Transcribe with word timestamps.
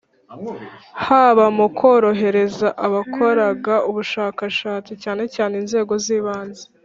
haba 1.05 1.45
mu 1.57 1.67
korohereza 1.79 2.67
abakoraga 2.85 3.73
ubushakashatsi 3.89 4.93
cyane 5.03 5.23
cyane 5.35 5.53
inzego 5.61 5.93
z 6.05 6.07
ibanze 6.17 6.63